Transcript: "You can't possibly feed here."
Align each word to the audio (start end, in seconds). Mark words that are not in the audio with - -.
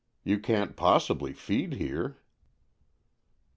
"You 0.23 0.39
can't 0.39 0.75
possibly 0.75 1.31
feed 1.31 1.73
here." 1.73 2.17